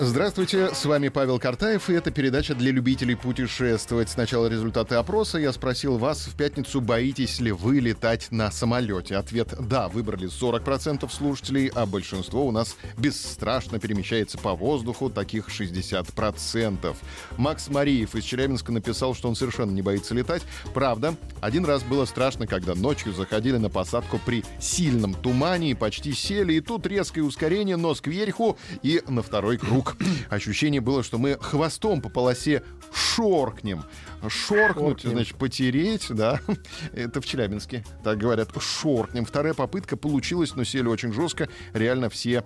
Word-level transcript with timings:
Здравствуйте, 0.00 0.72
с 0.72 0.84
вами 0.84 1.08
Павел 1.08 1.40
Картаев, 1.40 1.90
и 1.90 1.92
это 1.92 2.12
передача 2.12 2.54
для 2.54 2.70
любителей 2.70 3.16
путешествовать. 3.16 4.08
Сначала 4.08 4.46
результаты 4.46 4.94
опроса. 4.94 5.38
Я 5.38 5.52
спросил 5.52 5.98
вас 5.98 6.28
в 6.28 6.36
пятницу, 6.36 6.80
боитесь 6.80 7.40
ли 7.40 7.50
вы 7.50 7.80
летать 7.80 8.28
на 8.30 8.52
самолете. 8.52 9.16
Ответ 9.16 9.56
«да» 9.58 9.88
выбрали 9.88 10.28
40% 10.28 11.10
слушателей, 11.10 11.66
а 11.74 11.84
большинство 11.84 12.46
у 12.46 12.52
нас 12.52 12.76
бесстрашно 12.96 13.80
перемещается 13.80 14.38
по 14.38 14.54
воздуху, 14.54 15.10
таких 15.10 15.48
60%. 15.48 16.94
Макс 17.36 17.68
Мариев 17.68 18.14
из 18.14 18.22
Челябинска 18.22 18.70
написал, 18.70 19.16
что 19.16 19.28
он 19.28 19.34
совершенно 19.34 19.72
не 19.72 19.82
боится 19.82 20.14
летать. 20.14 20.42
Правда, 20.74 21.16
один 21.40 21.64
раз 21.64 21.82
было 21.82 22.04
страшно, 22.04 22.46
когда 22.46 22.76
ночью 22.76 23.12
заходили 23.12 23.56
на 23.56 23.68
посадку 23.68 24.20
при 24.24 24.44
сильном 24.60 25.14
тумане 25.14 25.72
и 25.72 25.74
почти 25.74 26.12
сели, 26.12 26.52
и 26.52 26.60
тут 26.60 26.86
резкое 26.86 27.22
ускорение, 27.22 27.76
нос 27.76 28.00
кверху 28.00 28.56
и 28.84 29.02
на 29.08 29.22
второй 29.22 29.58
круг 29.58 29.87
Ощущение 30.30 30.80
было, 30.80 31.02
что 31.02 31.18
мы 31.18 31.36
хвостом 31.40 32.00
по 32.00 32.08
полосе 32.08 32.62
шоркнем. 32.92 33.84
Шоркнуть, 34.28 35.00
шоркнем. 35.00 35.10
значит, 35.10 35.36
потереть, 35.36 36.06
да. 36.10 36.40
Это 36.92 37.20
в 37.20 37.26
Челябинске, 37.26 37.84
так 38.04 38.18
говорят, 38.18 38.50
шоркнем. 38.60 39.24
Вторая 39.24 39.54
попытка 39.54 39.96
получилась, 39.96 40.54
но 40.54 40.64
сели 40.64 40.86
очень 40.88 41.12
жестко. 41.12 41.48
Реально 41.72 42.08
все 42.10 42.44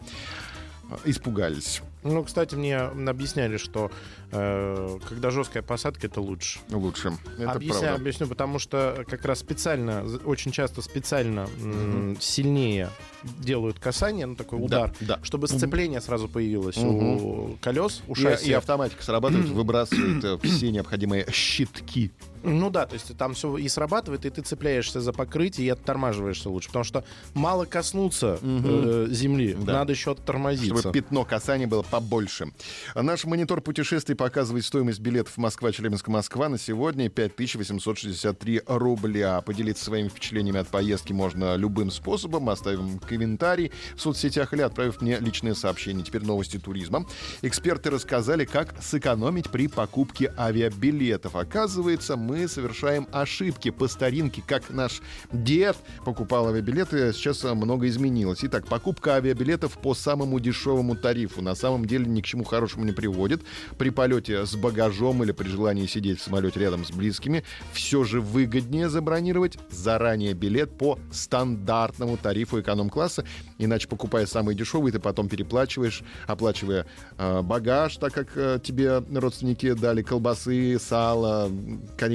испугались. 1.04 1.82
Ну, 2.02 2.24
кстати, 2.24 2.54
мне 2.54 2.78
объясняли, 2.78 3.56
что 3.56 3.90
э, 4.32 4.98
когда 5.08 5.30
жесткая 5.30 5.62
посадка, 5.62 6.08
это 6.08 6.20
лучше. 6.20 6.58
Лучше. 6.70 7.12
Это 7.38 7.52
Объясня, 7.52 7.80
правда. 7.80 8.00
Объясню, 8.00 8.26
потому 8.26 8.58
что 8.58 9.04
как 9.08 9.24
раз 9.24 9.38
специально, 9.38 10.04
очень 10.24 10.50
часто 10.50 10.82
специально 10.82 11.44
угу. 11.44 12.16
сильнее 12.20 12.90
делают 13.22 13.78
касание, 13.78 14.26
ну 14.26 14.34
такой 14.34 14.62
удар, 14.62 14.92
да, 15.00 15.16
да. 15.16 15.24
чтобы 15.24 15.46
сцепление 15.46 16.00
сразу 16.00 16.28
появилось 16.28 16.76
угу. 16.76 17.52
у 17.52 17.56
колес, 17.60 18.02
у 18.08 18.14
шасси. 18.14 18.46
И, 18.46 18.50
и 18.50 18.52
автоматика 18.52 19.02
срабатывает, 19.02 19.48
выбрасывает 19.50 20.24
э, 20.24 20.38
все 20.42 20.70
необходимые 20.70 21.26
щитки. 21.30 22.10
Ну 22.42 22.70
да, 22.70 22.86
то 22.86 22.94
есть 22.94 23.16
там 23.16 23.34
все 23.34 23.56
и 23.56 23.68
срабатывает, 23.68 24.24
и 24.24 24.30
ты 24.30 24.42
цепляешься 24.42 25.00
за 25.00 25.12
покрытие 25.12 25.66
и 25.66 25.70
оттормаживаешься 25.70 26.50
лучше. 26.50 26.68
Потому 26.68 26.84
что 26.84 27.04
мало 27.34 27.64
коснуться 27.64 28.34
угу. 28.34 28.42
э, 28.44 29.06
земли, 29.10 29.54
да. 29.54 29.74
надо 29.74 29.92
еще 29.92 30.12
оттормозиться. 30.12 30.78
Чтобы 30.78 30.92
пятно 30.92 31.24
касания 31.24 31.66
было 31.66 31.82
побольше. 31.82 32.48
Наш 32.94 33.24
монитор 33.24 33.60
путешествий 33.60 34.16
показывает 34.16 34.64
стоимость 34.64 35.00
билетов 35.00 35.36
Москва-Челябинск-Москва 35.36 36.48
на 36.48 36.58
сегодня 36.58 37.08
5863 37.08 38.62
рубля. 38.66 39.40
Поделиться 39.40 39.84
своими 39.84 40.08
впечатлениями 40.08 40.60
от 40.60 40.68
поездки 40.68 41.12
можно 41.12 41.56
любым 41.56 41.90
способом. 41.90 42.48
Оставим 42.48 42.98
комментарий 42.98 43.72
в 43.94 44.00
соцсетях 44.00 44.52
или 44.52 44.62
отправив 44.62 45.00
мне 45.00 45.18
личное 45.18 45.54
сообщение. 45.54 46.04
Теперь 46.04 46.24
новости 46.24 46.58
туризма. 46.58 47.06
Эксперты 47.42 47.90
рассказали, 47.90 48.44
как 48.44 48.74
сэкономить 48.82 49.50
при 49.50 49.68
покупке 49.68 50.32
авиабилетов. 50.36 51.36
Оказывается, 51.36 52.16
мы 52.16 52.31
совершаем 52.48 53.08
ошибки 53.12 53.70
по 53.70 53.88
старинке, 53.88 54.42
как 54.46 54.70
наш 54.70 55.00
дед 55.32 55.76
покупал 56.04 56.48
авиабилеты. 56.48 57.12
Сейчас 57.12 57.42
много 57.44 57.88
изменилось. 57.88 58.40
Итак, 58.42 58.66
покупка 58.66 59.16
авиабилетов 59.16 59.78
по 59.78 59.94
самому 59.94 60.40
дешевому 60.40 60.96
тарифу 60.96 61.42
на 61.42 61.54
самом 61.54 61.86
деле 61.86 62.06
ни 62.06 62.20
к 62.20 62.24
чему 62.24 62.44
хорошему 62.44 62.84
не 62.84 62.92
приводит. 62.92 63.42
При 63.78 63.90
полете 63.90 64.46
с 64.46 64.54
багажом 64.54 65.22
или 65.22 65.32
при 65.32 65.48
желании 65.48 65.86
сидеть 65.86 66.20
в 66.20 66.22
самолете 66.22 66.60
рядом 66.60 66.84
с 66.84 66.90
близкими 66.90 67.44
все 67.72 68.04
же 68.04 68.20
выгоднее 68.20 68.88
забронировать 68.88 69.58
заранее 69.70 70.34
билет 70.34 70.76
по 70.76 70.98
стандартному 71.10 72.16
тарифу 72.16 72.60
эконом-класса. 72.60 73.24
Иначе, 73.58 73.88
покупая 73.88 74.26
самый 74.26 74.54
дешевый, 74.54 74.92
ты 74.92 74.98
потом 74.98 75.28
переплачиваешь, 75.28 76.02
оплачивая 76.26 76.86
э, 77.18 77.42
багаж, 77.42 77.96
так 77.96 78.12
как 78.12 78.36
э, 78.36 78.58
тебе 78.62 78.98
родственники 79.14 79.72
дали 79.72 80.02
колбасы, 80.02 80.78
сало, 80.78 81.50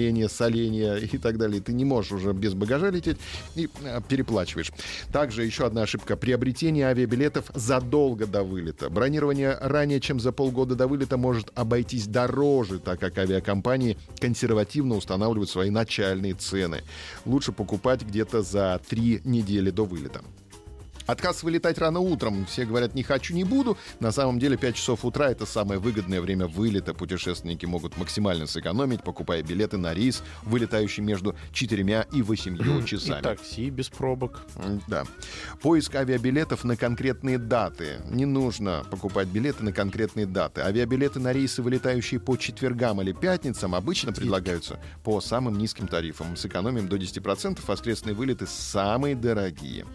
коренья, 0.07 0.29
соленья 0.29 0.95
и 0.95 1.17
так 1.17 1.37
далее. 1.37 1.61
Ты 1.61 1.73
не 1.73 1.83
можешь 1.85 2.13
уже 2.13 2.33
без 2.33 2.53
багажа 2.53 2.89
лететь 2.89 3.17
и 3.55 3.69
э, 3.83 3.99
переплачиваешь. 4.07 4.71
Также 5.11 5.43
еще 5.43 5.65
одна 5.65 5.81
ошибка. 5.83 6.15
Приобретение 6.15 6.87
авиабилетов 6.87 7.45
задолго 7.53 8.25
до 8.25 8.43
вылета. 8.43 8.89
Бронирование 8.89 9.57
ранее, 9.59 9.99
чем 9.99 10.19
за 10.19 10.31
полгода 10.31 10.75
до 10.75 10.87
вылета, 10.87 11.17
может 11.17 11.51
обойтись 11.55 12.07
дороже, 12.07 12.79
так 12.79 12.99
как 12.99 13.17
авиакомпании 13.17 13.97
консервативно 14.19 14.95
устанавливают 14.95 15.49
свои 15.49 15.69
начальные 15.69 16.35
цены. 16.35 16.83
Лучше 17.25 17.51
покупать 17.51 18.03
где-то 18.03 18.41
за 18.41 18.79
три 18.87 19.21
недели 19.25 19.71
до 19.71 19.83
вылета. 19.83 20.21
Отказ 21.07 21.41
вылетать 21.41 21.77
рано 21.77 22.01
утром. 22.01 22.45
Все 22.45 22.65
говорят, 22.65 22.93
не 22.93 23.01
хочу, 23.01 23.33
не 23.33 23.45
буду. 23.45 23.77
На 24.01 24.11
самом 24.11 24.39
деле 24.39 24.57
5 24.57 24.75
часов 24.75 25.05
утра 25.05 25.31
это 25.31 25.45
самое 25.45 25.79
выгодное 25.79 26.19
время 26.19 26.47
вылета. 26.47 26.93
Путешественники 26.93 27.65
могут 27.65 27.97
максимально 27.97 28.45
сэкономить, 28.45 29.03
покупая 29.03 29.41
билеты 29.41 29.77
на 29.77 29.93
рейс, 29.93 30.21
вылетающий 30.43 31.01
между 31.01 31.35
4 31.53 32.07
и 32.11 32.21
8 32.21 32.85
часами. 32.85 33.19
И 33.19 33.23
такси 33.23 33.69
без 33.69 33.87
пробок. 33.87 34.41
Да. 34.87 35.05
Поиск 35.61 35.95
авиабилетов 35.95 36.65
на 36.65 36.75
конкретные 36.75 37.37
даты. 37.37 38.01
Не 38.09 38.25
нужно 38.25 38.83
покупать 38.91 39.29
билеты 39.29 39.63
на 39.63 39.71
конкретные 39.71 40.25
даты. 40.25 40.61
Авиабилеты 40.61 41.19
на 41.19 41.31
рейсы, 41.31 41.61
вылетающие 41.61 42.19
по 42.19 42.35
четвергам 42.35 43.01
или 43.01 43.13
пятницам, 43.13 43.75
обычно 43.75 44.11
предлагаются 44.11 44.77
по 45.05 45.21
самым 45.21 45.57
низким 45.57 45.87
тарифам. 45.87 46.35
Сэкономим 46.35 46.89
до 46.89 46.97
10%. 46.97 47.59
Воскресные 47.65 48.13
вылеты 48.13 48.45
самые 48.45 49.15
дорогие. 49.15 49.85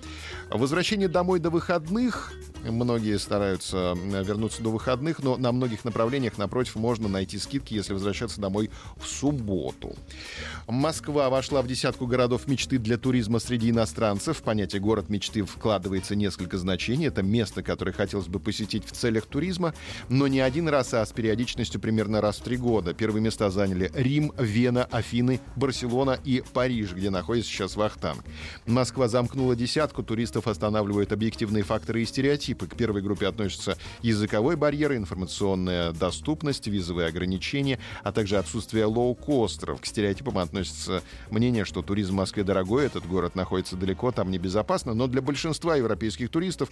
Возвращение 0.52 1.08
домой 1.08 1.40
до 1.40 1.50
выходных 1.50 2.32
Многие 2.64 3.18
стараются 3.18 3.94
вернуться 3.96 4.62
до 4.62 4.70
выходных, 4.70 5.18
но 5.18 5.36
на 5.36 5.50
многих 5.50 5.84
направлениях, 5.84 6.38
напротив, 6.38 6.76
можно 6.76 7.08
найти 7.08 7.38
скидки, 7.38 7.74
если 7.74 7.92
возвращаться 7.92 8.40
домой 8.40 8.70
в 8.96 9.06
субботу. 9.06 9.96
Москва 10.68 11.28
вошла 11.30 11.62
в 11.62 11.66
десятку 11.66 12.06
городов 12.06 12.46
мечты 12.46 12.78
для 12.78 12.98
туризма 12.98 13.38
среди 13.38 13.70
иностранцев. 13.70 14.38
В 14.38 14.42
понятие 14.42 14.80
«город 14.80 15.08
мечты» 15.08 15.42
вкладывается 15.44 16.14
несколько 16.14 16.58
значений. 16.58 17.08
Это 17.08 17.22
место, 17.22 17.62
которое 17.62 17.92
хотелось 17.92 18.28
бы 18.28 18.38
посетить 18.38 18.84
в 18.86 18.92
целях 18.92 19.26
туризма, 19.26 19.74
но 20.08 20.28
не 20.28 20.40
один 20.40 20.68
раз, 20.68 20.94
а 20.94 21.04
с 21.04 21.12
периодичностью 21.12 21.80
примерно 21.80 22.20
раз 22.20 22.38
в 22.38 22.42
три 22.42 22.56
года. 22.56 22.94
Первые 22.94 23.22
места 23.22 23.50
заняли 23.50 23.90
Рим, 23.94 24.32
Вена, 24.38 24.84
Афины, 24.84 25.40
Барселона 25.56 26.18
и 26.24 26.42
Париж, 26.52 26.92
где 26.92 27.10
находится 27.10 27.50
сейчас 27.50 27.76
Вахтанг. 27.76 28.22
Москва 28.66 29.08
замкнула 29.08 29.56
десятку, 29.56 30.02
туристов 30.02 30.46
останавливают 30.46 31.12
объективные 31.12 31.64
факторы 31.64 32.02
и 32.02 32.06
стереотипы 32.06 32.52
типы. 32.52 32.66
К 32.66 32.76
первой 32.76 33.02
группе 33.02 33.26
относятся 33.26 33.76
языковой 34.02 34.56
барьер, 34.56 34.94
информационная 34.94 35.92
доступность, 35.92 36.66
визовые 36.66 37.08
ограничения, 37.08 37.78
а 38.02 38.12
также 38.12 38.36
отсутствие 38.38 38.84
лоукостеров. 38.84 39.80
К 39.80 39.86
стереотипам 39.86 40.38
относится 40.52 41.02
мнение, 41.30 41.64
что 41.64 41.80
туризм 41.82 42.12
в 42.12 42.16
Москве 42.16 42.44
дорогой, 42.44 42.84
этот 42.84 43.06
город 43.06 43.34
находится 43.34 43.74
далеко, 43.74 44.12
там 44.12 44.30
небезопасно, 44.30 44.92
но 44.92 45.06
для 45.06 45.22
большинства 45.22 45.76
европейских 45.76 46.28
туристов 46.28 46.68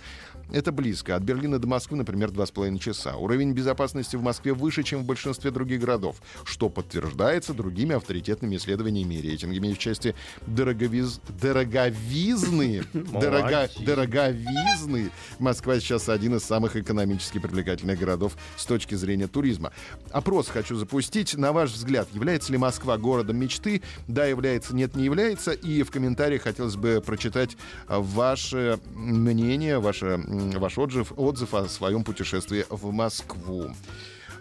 это 0.52 0.70
близко. 0.70 1.16
От 1.16 1.22
Берлина 1.22 1.58
до 1.58 1.66
Москвы, 1.66 1.96
например, 1.96 2.28
2,5 2.28 2.78
часа. 2.78 3.16
Уровень 3.16 3.52
безопасности 3.52 4.16
в 4.16 4.22
Москве 4.22 4.52
выше, 4.52 4.82
чем 4.82 5.02
в 5.02 5.06
большинстве 5.06 5.50
других 5.50 5.80
городов, 5.80 6.16
что 6.44 6.68
подтверждается 6.68 7.54
другими 7.54 7.94
авторитетными 7.94 8.56
исследованиями 8.56 9.14
и 9.14 9.22
рейтингами 9.22 9.72
в 9.72 9.78
части 9.78 10.14
дороговиз... 10.46 11.20
дороговизны. 11.40 12.84
Дорого... 12.92 13.70
Дороговизны. 13.78 15.10
Москва 15.38 15.80
сейчас 15.80 16.10
один 16.10 16.36
из 16.36 16.44
самых 16.44 16.76
экономически 16.76 17.38
привлекательных 17.38 17.98
городов 17.98 18.36
с 18.56 18.66
точки 18.66 18.94
зрения 18.94 19.26
туризма. 19.26 19.72
Опрос 20.10 20.48
хочу 20.48 20.76
запустить. 20.76 21.34
На 21.36 21.52
ваш 21.52 21.70
взгляд, 21.70 22.08
является 22.12 22.52
ли 22.52 22.58
Москва 22.58 22.98
городом 22.98 23.38
мечты? 23.38 23.69
Да, 24.08 24.26
является, 24.26 24.74
нет, 24.74 24.96
не 24.96 25.04
является. 25.04 25.52
И 25.52 25.82
в 25.82 25.90
комментариях 25.90 26.42
хотелось 26.42 26.76
бы 26.76 27.02
прочитать 27.04 27.56
ваше 27.88 28.78
мнение, 28.94 29.78
ваше, 29.78 30.20
ваш 30.26 30.78
отзыв, 30.78 31.12
отзыв 31.16 31.54
о 31.54 31.68
своем 31.68 32.04
путешествии 32.04 32.64
в 32.68 32.90
Москву. 32.92 33.70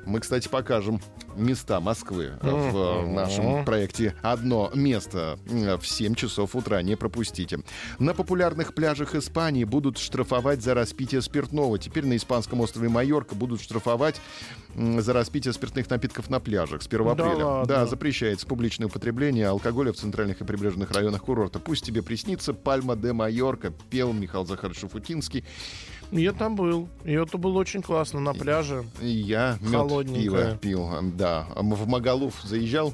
Мы, 0.05 0.19
кстати, 0.19 0.47
покажем 0.47 1.01
места 1.35 1.79
Москвы 1.79 2.33
в 2.41 3.07
нашем 3.07 3.63
проекте 3.63 4.15
«Одно 4.21 4.71
место» 4.73 5.37
в 5.45 5.85
7 5.85 6.15
часов 6.15 6.55
утра. 6.55 6.81
Не 6.81 6.95
пропустите. 6.95 7.59
На 7.99 8.13
популярных 8.13 8.73
пляжах 8.73 9.15
Испании 9.15 9.63
будут 9.63 9.97
штрафовать 9.97 10.63
за 10.63 10.73
распитие 10.73 11.21
спиртного. 11.21 11.77
Теперь 11.77 12.05
на 12.05 12.17
испанском 12.17 12.59
острове 12.61 12.89
Майорка 12.89 13.35
будут 13.35 13.61
штрафовать 13.61 14.19
за 14.75 15.13
распитие 15.13 15.53
спиртных 15.53 15.89
напитков 15.89 16.29
на 16.29 16.39
пляжах 16.39 16.81
с 16.81 16.87
1 16.87 17.05
да 17.05 17.11
апреля. 17.11 17.45
Ладно. 17.45 17.65
Да, 17.67 17.85
запрещается 17.85 18.47
публичное 18.47 18.87
употребление 18.87 19.47
алкоголя 19.47 19.93
в 19.93 19.97
центральных 19.97 20.41
и 20.41 20.43
прибрежных 20.43 20.91
районах 20.91 21.23
курорта. 21.23 21.59
Пусть 21.59 21.85
тебе 21.85 22.01
приснится 22.01 22.53
Пальма 22.53 22.95
де 22.95 23.13
Майорка, 23.13 23.71
пел 23.89 24.13
Михаил 24.13 24.45
Захарович 24.45 24.79
Шуфутинский. 24.79 25.45
Я 26.11 26.33
там 26.33 26.55
был. 26.55 26.87
И 27.03 27.13
это 27.13 27.37
было 27.37 27.59
очень 27.59 27.81
классно 27.81 28.19
на 28.19 28.33
пляже. 28.33 28.85
Я 29.01 29.57
мед 29.61 30.13
пиво 30.13 30.57
пил. 30.57 30.89
Да. 31.15 31.47
В 31.55 31.87
Магалуф 31.87 32.41
заезжал? 32.43 32.93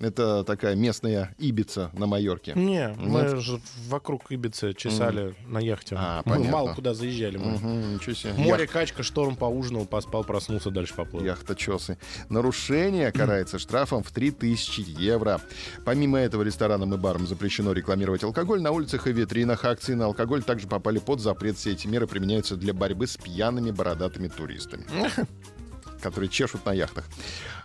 Это 0.00 0.44
такая 0.44 0.74
местная 0.74 1.34
Ибица 1.38 1.90
на 1.92 2.06
Майорке. 2.06 2.54
Не, 2.54 2.64
Нет? 2.64 2.96
мы 2.96 3.36
же 3.36 3.60
вокруг 3.88 4.32
Ибицы 4.32 4.72
чесали 4.72 5.24
mm. 5.24 5.48
на 5.48 5.58
яхте. 5.58 5.94
А, 5.98 6.22
мы 6.24 6.36
понятно. 6.36 6.52
мало 6.52 6.74
куда 6.74 6.94
заезжали. 6.94 7.36
Мы. 7.36 7.54
Угу, 7.54 7.68
ничего 7.68 8.14
себе. 8.14 8.32
Море, 8.32 8.62
Ях... 8.62 8.70
качка, 8.70 9.02
шторм, 9.02 9.36
поужинал, 9.36 9.84
поспал, 9.84 10.24
проснулся, 10.24 10.70
дальше 10.70 10.94
поплыл. 10.94 11.22
Яхта 11.22 11.54
чесы. 11.54 11.98
Нарушение 12.30 13.12
карается 13.12 13.58
штрафом 13.58 14.02
в 14.02 14.10
3000 14.10 14.80
евро. 14.98 15.40
Помимо 15.84 16.18
этого 16.18 16.42
ресторанам 16.42 16.94
и 16.94 16.96
барам 16.96 17.26
запрещено 17.26 17.72
рекламировать 17.72 18.24
алкоголь. 18.24 18.62
На 18.62 18.70
улицах 18.70 19.06
и 19.06 19.12
витринах 19.12 19.66
акции 19.66 19.92
на 19.92 20.06
алкоголь 20.06 20.42
также 20.42 20.66
попали 20.66 20.98
под 20.98 21.20
запрет. 21.20 21.58
Все 21.58 21.72
эти 21.72 21.86
меры 21.86 22.06
применяются 22.06 22.56
для 22.56 22.72
борьбы 22.72 23.06
с 23.06 23.18
пьяными 23.18 23.70
бородатыми 23.70 24.28
туристами 24.28 24.86
которые 26.00 26.28
чешут 26.28 26.64
на 26.66 26.72
яхтах. 26.72 27.04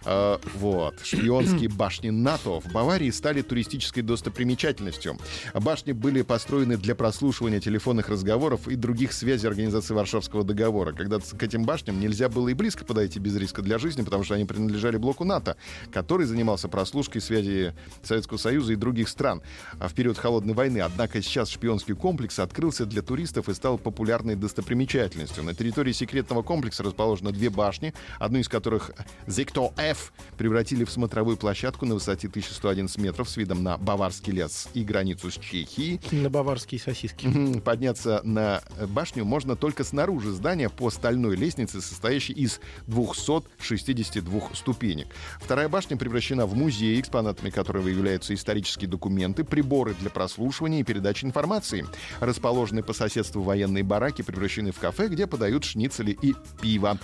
Э, 0.06 0.38
вот. 0.56 1.00
Шпионские 1.04 1.70
башни 1.70 2.10
НАТО 2.10 2.60
в 2.60 2.72
Баварии 2.72 3.10
стали 3.10 3.42
туристической 3.42 4.04
достопримечательностью. 4.04 5.18
Башни 5.54 5.92
были 5.92 6.22
построены 6.22 6.78
для 6.78 6.96
прослушивания 6.96 7.60
телефонных 7.60 8.10
разговоров 8.10 8.68
и 8.68 8.76
других 8.76 9.14
связей 9.14 9.48
Организации 9.48 9.94
Варшавского 9.94 10.44
договора. 10.44 10.94
Когда 10.94 11.20
к 11.20 11.42
этим 11.42 11.64
башням 11.64 12.00
нельзя 12.00 12.30
было 12.30 12.50
и 12.50 12.54
близко 12.54 12.86
подойти 12.86 13.20
без 13.20 13.36
риска 13.36 13.62
для 13.62 13.80
жизни, 13.80 14.04
потому 14.04 14.24
что 14.24 14.36
они 14.36 14.46
принадлежали 14.46 14.98
блоку 14.98 15.24
НАТО, 15.24 15.58
который 15.92 16.26
занимался 16.26 16.68
прослушкой 16.68 17.22
связи 17.22 17.74
Советского 18.04 18.38
Союза 18.38 18.74
и 18.74 18.76
других 18.76 19.10
стран 19.10 19.42
в 19.74 19.94
период 19.94 20.18
Холодной 20.18 20.54
войны. 20.54 20.80
Однако 20.80 21.22
сейчас 21.22 21.50
шпионский 21.50 21.96
комплекс 21.96 22.40
открылся 22.40 22.86
для 22.86 23.02
туристов 23.02 23.50
и 23.50 23.54
стал 23.54 23.78
популярной 23.78 24.36
достопримечательностью. 24.36 25.44
На 25.44 25.54
территории 25.54 25.92
секретного 25.92 26.44
комплекса 26.44 26.84
расположено 26.84 27.32
две 27.32 27.50
башни, 27.50 27.94
одну 28.26 28.40
из 28.40 28.50
которых 28.50 28.92
Зикто 29.28 29.72
F 29.78 30.12
превратили 30.38 30.84
в 30.84 30.92
смотровую 30.92 31.38
площадку 31.38 31.86
на 31.86 31.94
высоте 31.94 32.28
1111 32.28 32.98
метров 32.98 33.30
с 33.30 33.38
видом 33.38 33.64
на 33.64 33.78
Баварский 33.78 34.34
лес 34.34 34.68
и 34.74 34.84
границу 34.84 35.32
с 35.32 35.36
Чехией. 35.36 36.02
На 36.12 36.30
баварские 36.30 36.82
сосиски. 36.82 37.60
Подняться 37.60 38.22
на 38.24 38.62
башню 38.90 39.26
можно 39.26 39.56
только 39.56 39.84
снаружи 39.84 40.32
здания 40.32 40.70
по 40.70 40.90
стальной 40.90 41.36
лестнице, 41.36 41.82
состоящей 41.82 42.34
из 42.34 42.60
262 42.88 44.50
ступенек. 44.54 45.08
Вторая 45.40 45.70
башня 45.70 45.98
превращена 45.98 46.46
в 46.46 46.56
музей, 46.56 47.00
экспонатами 47.00 47.50
которого 47.50 47.88
являются 47.88 48.34
исторические 48.34 48.90
документы, 48.90 49.44
приборы 49.44 49.94
для 50.00 50.10
прослушивания 50.10 50.82
и 50.82 50.84
передачи 50.84 51.26
информации. 51.26 51.86
Расположенные 52.20 52.84
по 52.84 52.94
соседству 52.94 53.42
военные 53.42 53.84
бараки 53.84 54.22
превращены 54.22 54.72
в 54.72 54.80
кафе, 54.80 55.08
где 55.08 55.28
подают 55.28 55.64
шницели 55.64 56.18
и 56.22 56.34
пиво. 56.62 56.98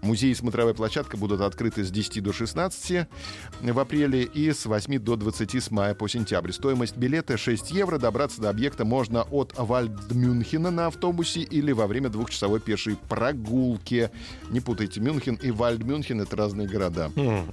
Музей 0.00 0.32
и 0.32 0.34
смотровая 0.62 0.74
площадка 0.74 1.16
будут 1.16 1.40
открыты 1.40 1.82
с 1.82 1.90
10 1.90 2.22
до 2.22 2.32
16 2.32 3.08
в 3.62 3.78
апреле 3.80 4.22
и 4.22 4.52
с 4.52 4.66
8 4.66 4.98
до 5.00 5.16
20 5.16 5.54
с 5.56 5.70
мая 5.72 5.94
по 5.94 6.06
сентябрь. 6.06 6.52
Стоимость 6.52 6.96
билета 6.96 7.36
6 7.36 7.72
евро. 7.72 7.98
Добраться 7.98 8.40
до 8.40 8.50
объекта 8.50 8.84
можно 8.84 9.22
от 9.22 9.54
Вальдмюнхена 9.56 10.70
на 10.70 10.86
автобусе 10.86 11.40
или 11.40 11.72
во 11.72 11.88
время 11.88 12.10
двухчасовой 12.10 12.60
пешей 12.60 12.96
прогулки. 13.08 14.10
Не 14.50 14.60
путайте, 14.60 15.00
Мюнхен 15.00 15.34
и 15.34 15.50
Вальдмюнхен— 15.50 16.20
это 16.22 16.36
разные 16.36 16.68
города. 16.68 17.10
Хм. 17.16 17.50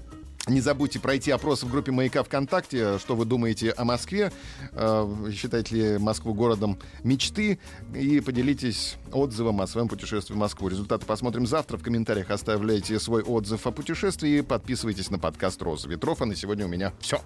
Не 0.50 0.62
забудьте 0.62 1.00
пройти 1.00 1.32
опрос 1.32 1.64
в 1.64 1.70
группе 1.70 1.92
«Маяка 1.92 2.24
ВКонтакте», 2.24 2.98
что 2.98 3.16
вы 3.16 3.26
думаете 3.26 3.72
о 3.72 3.86
Москве, 3.86 4.32
э, 4.72 5.32
считаете 5.34 5.76
ли 5.76 5.98
Москву 6.00 6.34
городом 6.34 6.80
мечты, 7.04 7.60
и 7.94 8.20
поделитесь 8.20 8.98
отзывом 9.12 9.62
о 9.62 9.68
своем 9.68 9.88
путешествии 9.88 10.34
в 10.34 10.38
Москву. 10.38 10.68
Результаты 10.68 11.06
посмотрим 11.06 11.46
завтра. 11.46 11.78
В 11.78 11.84
комментариях 11.84 12.32
оставляйте 12.32 13.00
свой 13.00 13.22
отзыв 13.22 13.68
о 13.68 13.72
путешествии 13.72 14.40
и 14.40 14.42
подписывайтесь 14.42 15.12
на 15.12 15.20
подкаст 15.20 15.62
«Роза 15.62 15.88
ветров». 15.88 16.22
А 16.22 16.26
на 16.26 16.36
сегодня 16.36 16.66
у 16.66 16.70
меня 16.70 16.94
все. 17.00 17.22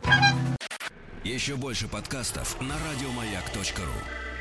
Еще 1.23 1.55
больше 1.55 1.87
подкастов 1.87 2.59
на 2.59 2.75
радиомаяк.ру 2.75 4.32